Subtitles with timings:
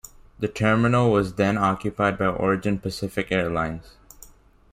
[0.39, 3.97] The terminal was then occupied by Origin Pacific airlines.